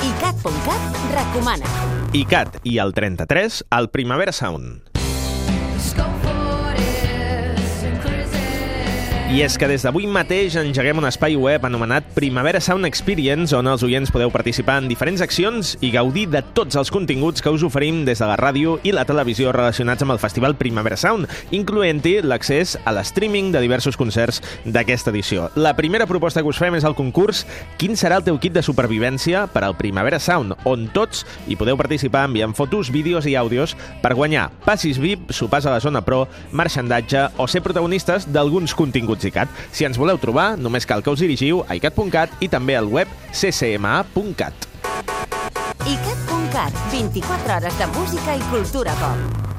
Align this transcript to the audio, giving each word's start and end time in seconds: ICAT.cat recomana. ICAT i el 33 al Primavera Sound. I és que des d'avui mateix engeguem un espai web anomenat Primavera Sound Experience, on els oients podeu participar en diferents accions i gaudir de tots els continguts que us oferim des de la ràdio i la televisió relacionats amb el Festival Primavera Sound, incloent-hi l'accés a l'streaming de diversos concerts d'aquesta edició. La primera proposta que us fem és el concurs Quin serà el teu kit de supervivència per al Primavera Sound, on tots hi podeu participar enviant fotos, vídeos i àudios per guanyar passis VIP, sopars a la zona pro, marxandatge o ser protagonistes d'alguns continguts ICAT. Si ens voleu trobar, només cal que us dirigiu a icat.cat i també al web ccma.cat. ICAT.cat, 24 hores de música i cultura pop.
ICAT.cat 0.00 0.80
recomana. 1.12 1.66
ICAT 2.16 2.56
i 2.64 2.78
el 2.80 2.94
33 2.96 3.66
al 3.68 3.90
Primavera 3.92 4.32
Sound. 4.32 4.88
I 9.30 9.44
és 9.44 9.54
que 9.54 9.68
des 9.70 9.84
d'avui 9.86 10.08
mateix 10.10 10.56
engeguem 10.58 10.98
un 10.98 11.04
espai 11.06 11.36
web 11.38 11.62
anomenat 11.62 12.08
Primavera 12.16 12.58
Sound 12.58 12.82
Experience, 12.88 13.54
on 13.54 13.68
els 13.70 13.84
oients 13.86 14.10
podeu 14.10 14.32
participar 14.34 14.80
en 14.80 14.88
diferents 14.90 15.22
accions 15.22 15.76
i 15.86 15.92
gaudir 15.94 16.24
de 16.32 16.40
tots 16.42 16.74
els 16.74 16.90
continguts 16.90 17.38
que 17.38 17.52
us 17.54 17.62
oferim 17.62 18.00
des 18.08 18.18
de 18.18 18.26
la 18.26 18.34
ràdio 18.40 18.80
i 18.82 18.90
la 18.90 19.04
televisió 19.06 19.52
relacionats 19.54 20.02
amb 20.02 20.16
el 20.16 20.18
Festival 20.18 20.56
Primavera 20.58 20.98
Sound, 20.98 21.30
incloent-hi 21.54 22.16
l'accés 22.26 22.72
a 22.82 22.90
l'streaming 22.90 23.52
de 23.54 23.62
diversos 23.62 23.94
concerts 23.94 24.42
d'aquesta 24.64 25.14
edició. 25.14 25.46
La 25.54 25.76
primera 25.78 26.10
proposta 26.10 26.42
que 26.42 26.50
us 26.50 26.58
fem 26.58 26.74
és 26.74 26.88
el 26.88 26.98
concurs 26.98 27.44
Quin 27.78 27.94
serà 27.94 28.18
el 28.18 28.26
teu 28.26 28.42
kit 28.42 28.58
de 28.58 28.66
supervivència 28.66 29.44
per 29.54 29.62
al 29.62 29.78
Primavera 29.78 30.18
Sound, 30.18 30.58
on 30.66 30.88
tots 30.90 31.22
hi 31.46 31.54
podeu 31.54 31.78
participar 31.78 32.24
enviant 32.26 32.56
fotos, 32.58 32.90
vídeos 32.90 33.30
i 33.30 33.38
àudios 33.38 33.78
per 34.02 34.16
guanyar 34.18 34.48
passis 34.66 34.98
VIP, 34.98 35.30
sopars 35.30 35.70
a 35.70 35.78
la 35.78 35.86
zona 35.86 36.02
pro, 36.02 36.24
marxandatge 36.50 37.28
o 37.38 37.46
ser 37.46 37.62
protagonistes 37.62 38.26
d'alguns 38.26 38.74
continguts 38.74 39.19
ICAT. 39.24 39.52
Si 39.72 39.84
ens 39.88 39.98
voleu 40.00 40.18
trobar, 40.18 40.54
només 40.58 40.86
cal 40.86 41.02
que 41.02 41.12
us 41.12 41.20
dirigiu 41.20 41.64
a 41.66 41.76
icat.cat 41.78 42.40
i 42.40 42.48
també 42.48 42.78
al 42.78 42.88
web 42.88 43.08
ccma.cat. 43.32 44.68
ICAT.cat, 45.80 46.82
24 46.92 47.56
hores 47.56 47.78
de 47.78 47.92
música 47.98 48.36
i 48.36 48.50
cultura 48.52 48.96
pop. 49.00 49.49